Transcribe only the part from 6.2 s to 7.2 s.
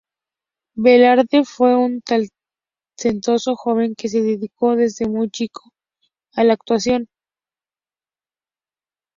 a la actuación.